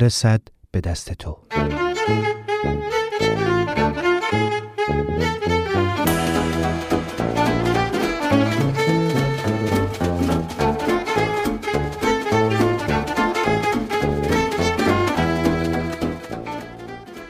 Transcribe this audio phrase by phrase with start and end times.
[0.00, 1.38] برسد به دست تو.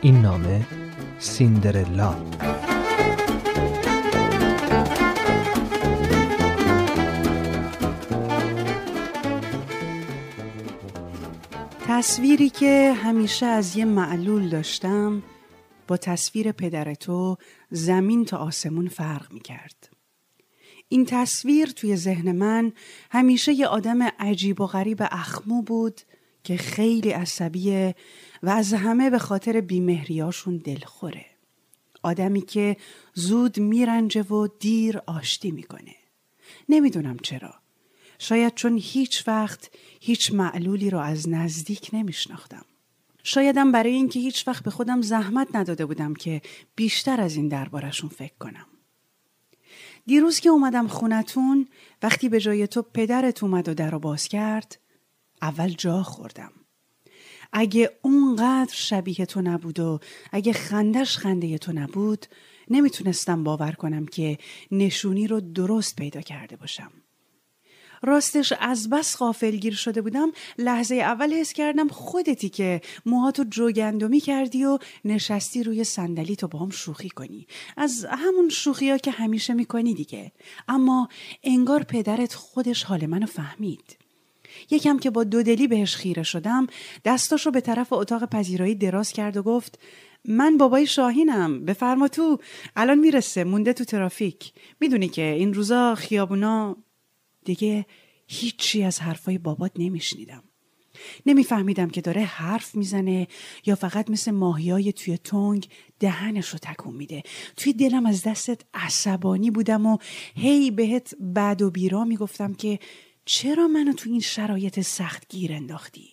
[0.00, 0.66] این نامه
[1.18, 2.14] سیندرلا.
[12.00, 15.22] تصویری که همیشه از یه معلول داشتم
[15.88, 17.36] با تصویر پدر تو
[17.70, 19.90] زمین تا آسمون فرق می کرد.
[20.88, 22.72] این تصویر توی ذهن من
[23.10, 26.00] همیشه یه آدم عجیب و غریب اخمو بود
[26.44, 27.94] که خیلی عصبیه
[28.42, 31.26] و از همه به خاطر بیمهریاشون دلخوره.
[32.02, 32.76] آدمی که
[33.14, 35.94] زود میرنجه و دیر آشتی می‌کنه.
[36.68, 37.59] نمی‌دونم چرا.
[38.22, 42.64] شاید چون هیچ وقت هیچ معلولی رو از نزدیک نمیشناختم.
[43.22, 46.42] شایدم برای اینکه هیچ وقت به خودم زحمت نداده بودم که
[46.76, 48.66] بیشتر از این دربارشون فکر کنم.
[50.06, 51.68] دیروز که اومدم خونتون
[52.02, 54.78] وقتی به جای تو پدرت اومد و در رو باز کرد
[55.42, 56.52] اول جا خوردم.
[57.52, 60.00] اگه اونقدر شبیه تو نبود و
[60.32, 62.26] اگه خندش خنده تو نبود
[62.70, 64.38] نمی‌تونستم باور کنم که
[64.70, 66.92] نشونی رو درست پیدا کرده باشم.
[68.02, 74.64] راستش از بس غافلگیر شده بودم لحظه اول حس کردم خودتی که موهاتو جوگندمی کردی
[74.64, 77.46] و نشستی روی صندلی تو با هم شوخی کنی.
[77.76, 80.32] از همون شوخی ها که همیشه می‌کنی دیگه.
[80.68, 81.08] اما
[81.42, 83.96] انگار پدرت خودش حال منو فهمید.
[84.70, 86.66] یکم که با دودلی بهش خیره شدم
[87.04, 89.78] دستاشو به طرف اتاق پذیرایی دراز کرد و گفت
[90.24, 92.38] من بابای شاهینم بفرما تو.
[92.76, 94.52] الان می‌رسه مونده تو ترافیک.
[94.80, 96.76] می‌دونی که این روزا خیابونا
[97.44, 97.86] دیگه
[98.26, 100.42] هیچی از حرفای بابات نمیشنیدم
[101.26, 103.28] نمیفهمیدم که داره حرف می‌زنه
[103.66, 105.68] یا فقط مثل ماهیای توی تنگ
[106.00, 107.22] دهنش رو تکون میده
[107.56, 109.98] توی دلم از دستت عصبانی بودم و
[110.34, 112.78] هی بهت بد و بیرا می‌گفتم که
[113.24, 116.10] چرا منو تو این شرایط سخت گیر انداختی؟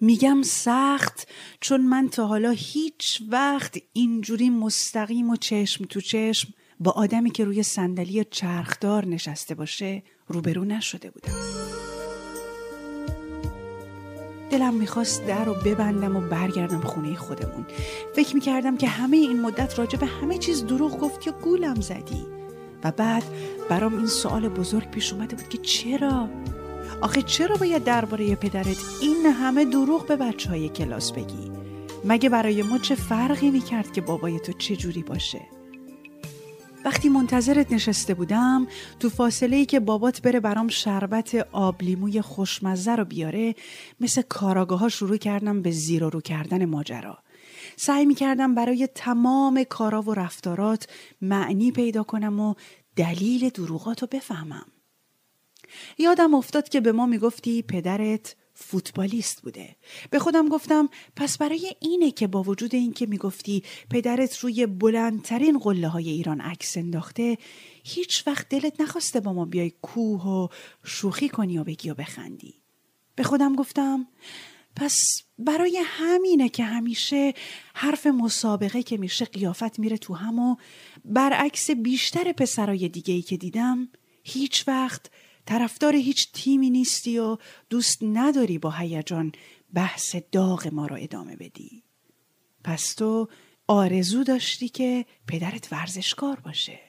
[0.00, 1.28] میگم سخت
[1.60, 7.44] چون من تا حالا هیچ وقت اینجوری مستقیم و چشم تو چشم با آدمی که
[7.44, 11.32] روی صندلی چرخدار نشسته باشه روبرو نشده بودم
[14.50, 17.66] دلم می‌خواست در رو ببندم و برگردم خونه خودمون
[18.14, 22.26] فکر می‌کردم که همه این مدت راجع به همه چیز دروغ گفت یا گولم زدی
[22.84, 23.22] و بعد
[23.68, 26.28] برام این سوال بزرگ پیش اومده بود که چرا؟
[27.00, 31.50] آخه چرا باید درباره پدرت این همه دروغ به بچه های کلاس بگی؟
[32.04, 35.40] مگه برای ما چه فرقی می‌کرد که بابای تو چه جوری باشه؟
[36.84, 38.66] وقتی منتظرت نشسته بودم
[39.00, 43.54] تو فاصله ای که بابات بره برام شربت آبلیموی خوشمزه رو بیاره
[44.00, 47.18] مثل کاراگاه ها شروع کردم به زیر و رو کردن ماجرا.
[47.76, 50.88] سعی می کردم برای تمام کارا و رفتارات
[51.20, 52.54] معنی پیدا کنم و
[52.96, 54.66] دلیل دروغات رو بفهمم.
[55.98, 59.76] یادم افتاد که به ما می‌گفتی پدرت فوتبالیست بوده.
[60.10, 65.88] به خودم گفتم پس برای اینه که با وجود اینکه می‌گفتی پدرت روی بلندترین قله
[65.88, 67.38] های ایران عکس انداخته
[67.84, 70.48] هیچ وقت دلت نخواسته با ما بیای کوه و
[70.84, 72.54] شوخی کنی و بگی و بخندی.
[73.14, 74.06] به خودم گفتم
[74.76, 77.34] پس برای همینه که همیشه
[77.74, 80.56] حرف مسابقه که میشه قیافت میره تو هم و
[81.04, 83.88] برعکس بیشتر پسرای دیگه ای که دیدم
[84.24, 85.10] هیچ وقت
[85.46, 87.36] طرفدار هیچ تیمی نیستی و
[87.70, 89.32] دوست نداری با هیجان
[89.74, 91.82] بحث داغ ما رو ادامه بدی.
[92.64, 93.28] پس تو
[93.66, 96.80] آرزو داشتی که پدرت ورزشکار باشه.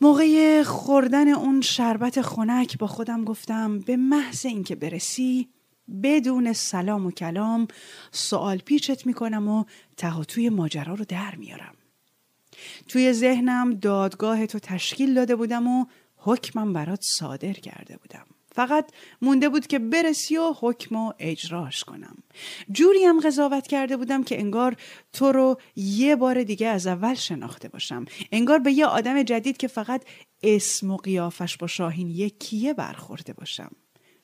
[0.00, 5.48] موقع خوردن اون شربت خنک با خودم گفتم به محض اینکه برسی
[6.02, 7.68] بدون سلام و کلام
[8.12, 9.64] سوال پیچت می‌کنم و
[10.28, 11.74] توی ماجرا رو در میارم.
[12.88, 15.86] توی ذهنم دادگاه تو تشکیل داده بودم و
[16.20, 18.26] حکمم برات صادر کرده بودم.
[18.52, 18.90] فقط
[19.22, 22.16] مونده بود که برسی و حکم و اجراش کنم.
[22.72, 24.76] جوری هم قضاوت کرده بودم که انگار
[25.12, 28.04] تو رو یه بار دیگه از اول شناخته باشم.
[28.32, 30.04] انگار به یه آدم جدید که فقط
[30.42, 33.70] اسم و قیافش با شاهین یکیه برخورده باشم.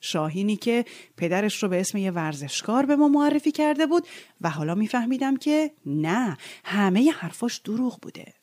[0.01, 0.85] شاهینی که
[1.17, 4.07] پدرش رو به اسم یه ورزشکار به ما معرفی کرده بود
[4.41, 8.33] و حالا میفهمیدم که نه همه حرفاش دروغ بوده.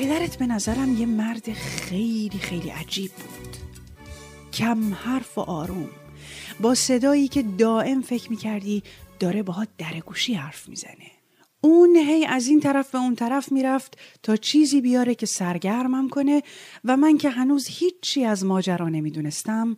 [0.00, 3.56] پدرت به نظرم یه مرد خیلی خیلی عجیب بود.
[4.52, 5.88] کم حرف و آروم.
[6.60, 8.82] با صدایی که دائم فکر می‌کردی
[9.18, 11.10] داره باها درگوشی حرف می‌زنه.
[11.60, 16.42] اون هی از این طرف به اون طرف می‌رفت تا چیزی بیاره که سرگرمم کنه
[16.84, 19.76] و من که هنوز هیچی از ماجرا نمی‌دونستم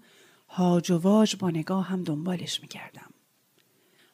[0.49, 3.12] هاج و واج با نگاه هم دنبالش می‌کردم.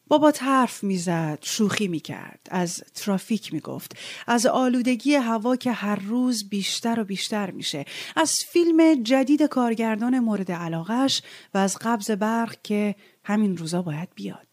[0.08, 3.96] بابا حرف می‌زد شوخی می‌کرد از ترافیک می‌گفت.
[4.26, 7.84] از آلودگی هوا که هر روز بیشتر و بیشتر میشه.
[8.16, 11.22] از فیلم جدید کارگردان مورد علاقش
[11.54, 12.94] و از قبض برق که
[13.24, 14.48] همین روزا باید بیاد.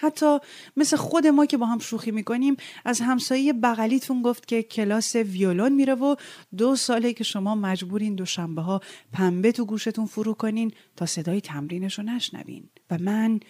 [0.00, 0.38] حتی
[0.76, 5.72] مثل خود ما که با هم شوخی می‌کنیم از همسایه بغلیتون گفت که کلاس ویولون
[5.72, 6.16] میره و
[6.56, 8.80] دو ساله که شما مجبورین دوشنبه ها
[9.12, 12.68] پنبه تو گوشتون فرو کنین تا صدای تمرینش رو نشنوین.
[12.90, 13.40] و من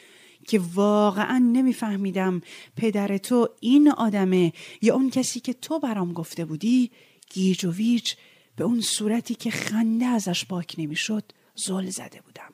[0.48, 2.40] که واقعا نمیفهمیدم
[2.76, 4.52] پدر تو این آدمه
[4.82, 6.90] یا اون کسی که تو برام گفته بودی.
[7.30, 8.12] گیج و ویج
[8.56, 12.52] به اون صورتی که خنده ازش پاک نمی‌شد زل زده بودم.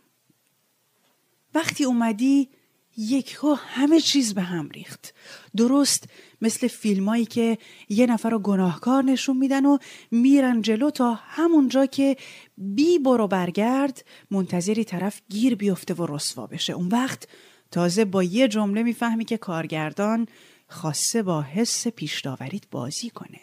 [1.54, 2.48] وقتی اومدی
[2.96, 5.14] یک همه چیز به هم ریخت.
[5.56, 6.04] درست
[6.40, 7.58] مثل فیلمایی که
[7.88, 9.78] یه نفر رو گناهکار نشون میدن و
[10.10, 12.16] میرن جلو تا همونجا که
[12.58, 16.72] بی برو برگرد منتظری طرف گیر بیفته و رسوا بشه.
[16.72, 17.28] اون وقت
[17.74, 20.26] تازه با یه جمله می‌فهمی که کارگردان
[20.68, 23.40] خواسته با حس پیشداوریت بازی کنه.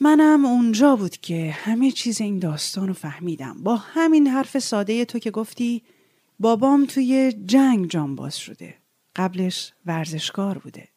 [0.00, 3.62] منم اونجا بود که همه چیز این داستان رو فهمیدم.
[3.62, 5.82] با همین حرف ساده تو که گفتی
[6.40, 8.74] بابام توی جنگ جانباز شده.
[9.16, 10.88] قبلش ورزشکار بوده.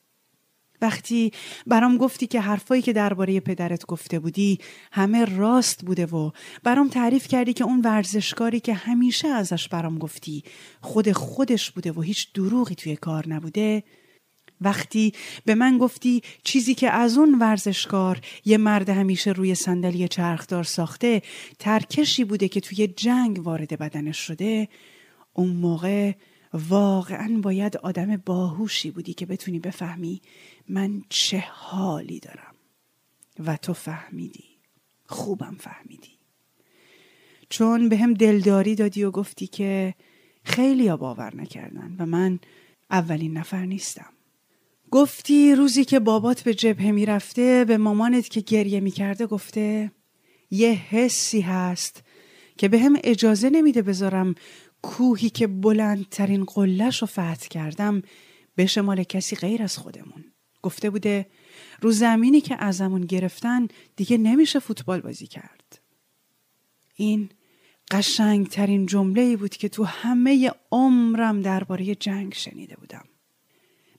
[0.83, 1.31] وقتی
[1.67, 4.59] برام گفتی که حرفایی که درباره پدرت گفته بودی
[4.91, 6.31] همه راست بوده و
[6.63, 10.43] برام تعریف کردی که اون ورزشکاری که همیشه ازش برام گفتی
[10.81, 13.83] خود خودش بوده و هیچ دروغی توی کار نبوده
[14.61, 15.13] وقتی
[15.45, 21.21] به من گفتی چیزی که از اون ورزشکار یه مرد همیشه روی صندلی چرخدار ساخته
[21.59, 24.67] ترکشی بوده که توی جنگ وارد بدنش شده
[25.33, 26.13] اون موقع
[26.53, 30.21] واقعا باید آدم باهوشی بودی که بتونی بفهمی
[30.69, 32.55] من چه حالی دارم.
[33.39, 34.43] و تو فهمیدی.
[35.05, 36.11] خوبم فهمیدی.
[37.49, 39.93] چون به هم دلداری دادی و گفتی که
[40.43, 42.39] خیلی ها باور نکردن و من
[42.91, 44.09] اولین نفر نیستم.
[44.91, 49.91] گفتی روزی که بابات به جبهه می‌رفته به مامانت که گریه می‌کرده گفته
[50.51, 52.03] یه حسی هست
[52.57, 54.35] که به هم اجازه نمیده بذارم
[54.83, 58.01] کوهی که بلندترین قلش رو فتح کردم
[58.55, 60.25] به شمال کسی غیر از خودمون.
[60.61, 61.25] گفته بوده
[61.81, 65.81] رو زمینی که ازمون گرفتن دیگه نمیشه فوتبال بازی کرد.
[66.95, 67.29] این
[67.91, 73.05] قشنگترین جمله ای بود که تو همه عمرم درباره جنگ شنیده بودم.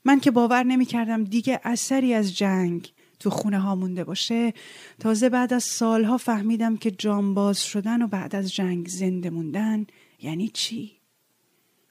[0.05, 4.53] من که باور نمی کردم دیگه اثری از جنگ تو خونه ها مونده باشه
[4.99, 9.85] تازه بعد از سالها فهمیدم که جانباز شدن و بعد از جنگ زنده موندن
[10.21, 10.99] یعنی چی؟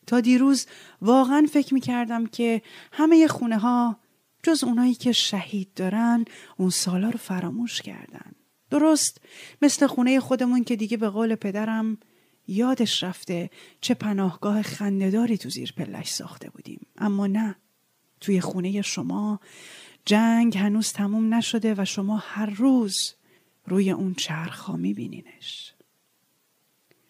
[0.07, 0.67] تا دیروز
[1.03, 2.63] واقعا فکر می کردم که
[2.93, 3.99] همه خونه ها
[4.43, 6.25] جز اونایی که شهید دارن
[6.57, 8.33] اون سالا رو فراموش کردن.
[8.71, 9.21] درست
[9.63, 11.99] مثل خونه خودمون که دیگه به قول پدرم
[12.49, 13.51] یادش رفته
[13.81, 16.87] چه پناهگاه خندهداری تو زیر پلش ساخته بودیم.
[16.97, 17.57] اما نه
[18.21, 19.41] توی خونه شما
[20.05, 23.15] جنگ هنوز تموم نشده و شما هر روز
[23.67, 25.75] روی اون چرخ میبینینش.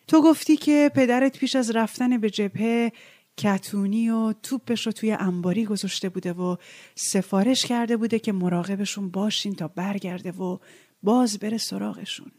[0.07, 2.93] تو گفتی که پدرت پیش از رفتن به جبهه
[3.37, 6.57] کتونی و توپش رو توی انباری گذاشته بوده و
[6.95, 10.59] سفارش کرده بوده که مراقبشون باشین تا برگرده و
[11.03, 12.33] باز بره سراغشون.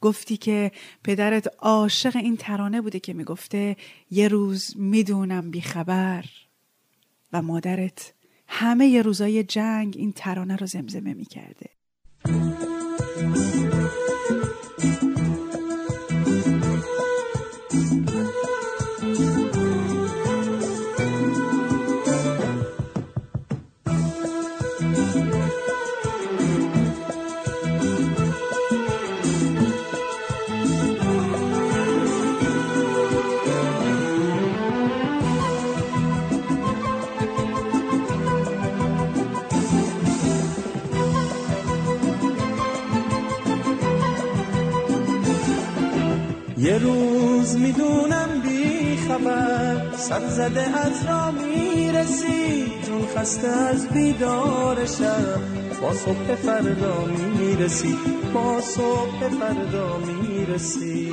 [0.00, 0.72] گفتی که
[1.04, 3.76] پدرت عاشق این ترانه بوده که می‌گفته
[4.10, 6.24] یه روز می‌دونم بیخبر
[7.32, 8.14] و مادرت
[8.48, 11.70] همه ی روزای جنگ این ترانه رو زمزمه می‌کرده.
[46.68, 55.40] یه روز می‌دونم بی خبر سر زده از را می‌رسی چون خسته از بیدار شب.
[55.82, 57.04] با صبح فردا
[57.38, 57.96] می‌رسی
[58.34, 61.12] با صبح فردا می‌رسی.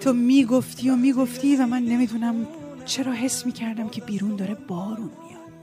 [0.00, 2.46] تو می‌گفتی و می‌گفتی و من نمی‌دونم
[2.84, 5.62] چرا حس می‌کردم که بیرون داره بارون میاد.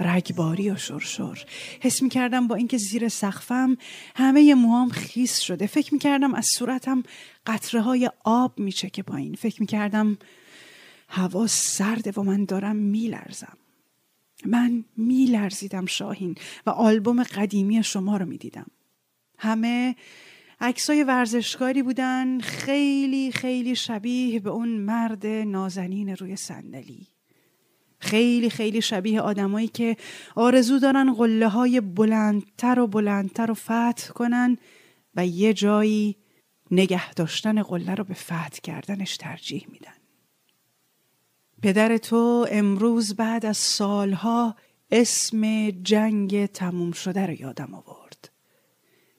[0.00, 1.44] رگباری و شرشر.
[1.80, 3.76] حس می کردم با اینکه زیر سقفم
[4.14, 5.66] همه موهام خیس شده.
[5.66, 7.02] فکر می کردم از صورتم
[7.46, 9.34] قطره های آب می چکه پایین.
[9.34, 10.18] فکر می کردم
[11.08, 13.56] هوا سرده و من دارم می لرزم
[14.44, 16.34] من می لرزیدم شاهین
[16.66, 18.66] و آلبوم قدیمی شما رو می دیدم
[19.38, 19.96] همه
[20.60, 22.40] عکسای ورزشکاری بودن.
[22.40, 27.06] خیلی خیلی شبیه به اون مرد نازنین روی صندلی.
[27.98, 29.96] خیلی خیلی شبیه آدمایی که
[30.34, 34.58] آرزو دارن قله های بلندتر و بلندتر و فتح کنن
[35.14, 36.16] و یه جایی
[36.70, 39.92] نگه داشتن قله رو به فتح کردنش ترجیح میدن.
[41.62, 44.56] پدر تو امروز بعد از سالها
[44.90, 48.30] اسم جنگ تموم شده رو یادم آورد.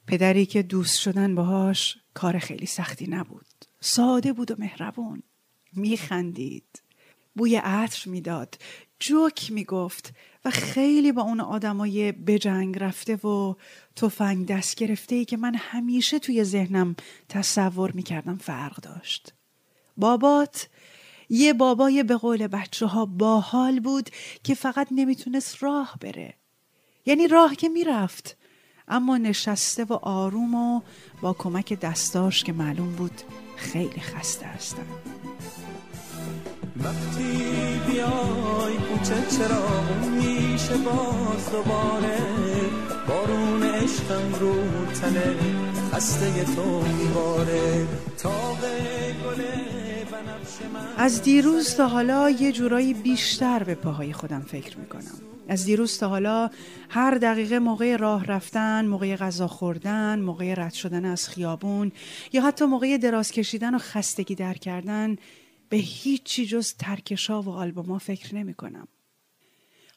[0.06, 3.46] پدری که دوست شدن باهاش کار خیلی سختی نبود.
[3.80, 5.22] ساده بود و مهربون.
[5.72, 6.82] میخندید.
[7.36, 8.58] بوی عطر می‌داد.
[9.00, 10.12] جوک می‌گفت
[10.44, 13.54] و خیلی با اون آدمای بجنگ رفته و
[13.96, 16.96] تفنگ دست گرفته ای که من همیشه توی ذهنم
[17.28, 19.32] تصور می‌کردم فرق داشت.
[19.96, 20.68] بابات
[21.28, 24.10] یه بابای به قول بچه ها باحال بود
[24.44, 26.34] که فقط نمی‌تونست راه بره.
[27.06, 28.36] یعنی راه که می‌رفت.
[28.88, 30.80] اما نشسته و آروم و
[31.20, 33.22] با کمک دستاش که معلوم بود
[33.56, 34.86] خیلی خسته هستن.
[36.84, 37.32] وقتی
[37.86, 42.18] بیای کوچه چرا میشه باز دوباره.
[43.08, 44.54] بارون عشقم رو
[45.00, 45.36] تنه
[45.92, 47.86] خسته تو میباره.
[48.18, 48.60] تاق
[49.24, 49.78] گله
[50.96, 55.20] از دیروز تا حالا یه جورایی بیشتر به پاهای خودم فکر می‌کنم.
[55.48, 56.50] از دیروز تا حالا
[56.88, 61.92] هر دقیقه موقع راه رفتن، موقع غذا خوردن، موقع رد شدن از خیابون
[62.32, 65.16] یا حتی موقع دراز کشیدن و خستگی در کردن
[65.68, 68.88] به هیچی جز ترکشا و آلبوما فکر نمی کنم.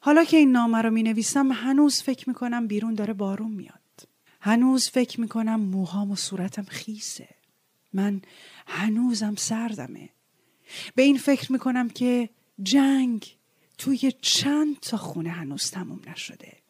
[0.00, 4.08] حالا که این نامه رو می نویسم هنوز فکر می کنم بیرون داره بارون میاد.
[4.40, 7.28] هنوز فکر می کنم موهام و صورتم خیسه.
[7.92, 8.22] من
[8.66, 10.08] هنوزم سردمه.
[10.94, 12.30] به این فکر می کنم که
[12.62, 13.36] جنگ
[13.78, 16.61] توی چند تا خونه هنوز تموم نشده.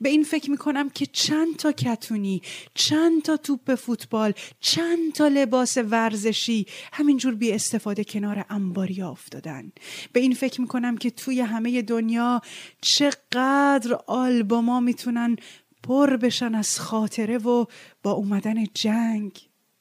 [0.00, 2.42] به این فکر می‌کنم که چند تا کتونی
[2.74, 9.72] چند تا توپ فوتبال چند تا لباس ورزشی همینجور بی استفاده کنار انباری افتادن.
[10.12, 12.40] به این فکر می‌کنم که توی همه دنیا
[12.80, 15.36] چقدر آلبوما می‌تونن
[15.82, 17.64] پر بشن از خاطره و
[18.02, 19.32] با اومدن جنگ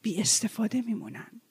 [0.01, 1.41] بی استفاده میمونن.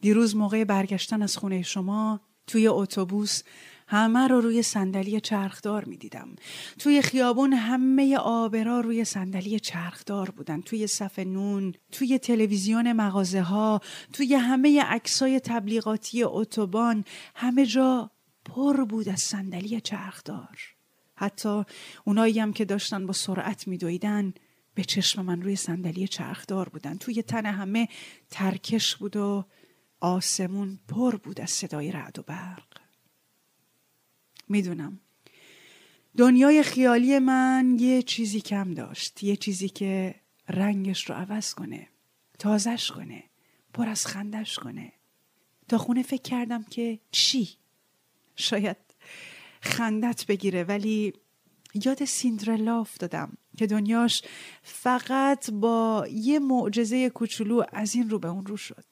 [0.00, 3.42] دیروز موقع برگشتن از خونه شما توی اتوبوس
[3.86, 6.36] همه رو روی صندلی چرخدار می دیدم.
[6.78, 10.60] توی خیابون همه آبرا روی صندلی چرخدار بودن.
[10.60, 13.80] توی صف نون، توی تلویزیون مغازه ها،
[14.12, 18.10] توی همه عکسای تبلیغاتی اتوبان، همه جا
[18.44, 20.58] پر بود از صندلی چرخدار.
[21.16, 21.62] حتی
[22.04, 24.34] اونایی هم که داشتن با سرعت میدویدن
[24.74, 27.88] به چشم من روی صندلی چرخدار بودن توی تن همه
[28.30, 29.44] ترکش بود و
[30.00, 32.73] آسمون پر بود از صدای رعد و برق
[34.48, 35.00] می‌دونم.
[36.16, 40.14] دنیای خیالی من یه چیزی کم داشت یه چیزی که
[40.48, 41.88] رنگش رو عوض کنه
[42.38, 43.24] تازش کنه
[43.72, 44.92] پر از خندش کنه.
[45.68, 47.48] تا خونه فکر کردم که چی؟
[48.36, 48.76] شاید
[49.60, 51.12] خندت بگیره ولی
[51.74, 54.22] یاد سیندرلا افتادم که دنیاش
[54.62, 58.84] فقط با یه معجزه کوچولو از این رو به اون رو شد.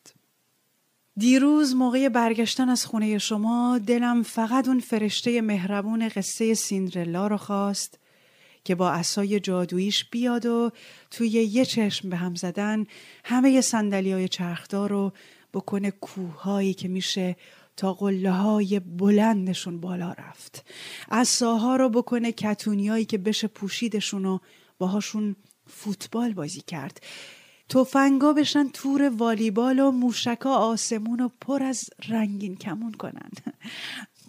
[1.17, 7.99] دیروز موقع برگشتن از خونه شما دلم فقط اون فرشته مهربون قصه سیندرلا رو خواست
[8.65, 10.71] که با اسای جادویش بیاد و
[11.11, 12.87] توی یه چشم به هم زدن
[13.25, 15.13] همه سندلی های چرخدار رو
[15.55, 17.37] بکنه کوههایی که میشه
[17.77, 20.65] تا قله های بلندشون بالا رفت.
[21.11, 24.39] اساها رو بکنه کتونیایی که بشه پوشیدشون و
[24.79, 27.01] باهاشون فوتبال بازی کرد.
[27.73, 33.31] توفنگا بشن تور والیبال و موشکا آسمون رو پر از رنگین کمون کنن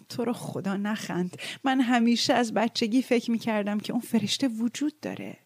[0.08, 1.36] تو رو خدا نخند.
[1.64, 5.36] من همیشه از بچگی فکر می‌کردم که اون فرشته وجود داره.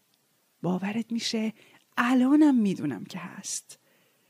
[0.61, 1.53] باورت میشه؟
[1.97, 3.79] الانم می‌دونم که هست.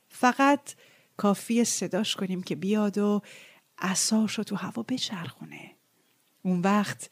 [0.09, 0.73] فقط
[1.17, 3.21] کافی صداش کنیم که بیاد و
[3.77, 5.71] اساش رو تو هوا بچرخونه.
[6.43, 7.09] اون وقت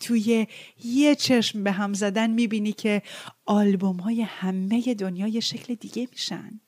[0.00, 0.46] توی
[0.84, 3.02] یه چشم به هم زدن می‌بینی که
[3.46, 6.60] آلبوم های همه دنیا شکل دیگه میشن.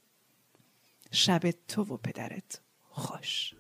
[1.11, 3.55] شب تو و پدرت خوش.